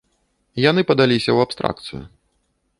Яны 0.69 0.81
падаліся 0.93 1.31
ў 1.35 1.39
абстракцыю. 1.49 2.03